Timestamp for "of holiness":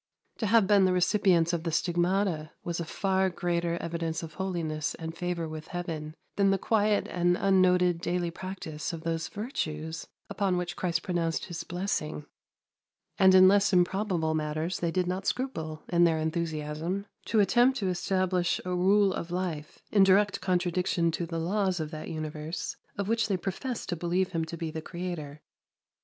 4.23-4.95